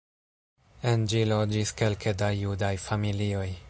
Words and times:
En 0.93 1.03
ĝi 1.13 1.21
loĝis 1.33 1.75
kelke 1.83 2.17
da 2.23 2.35
judaj 2.43 2.75
familioj. 2.89 3.51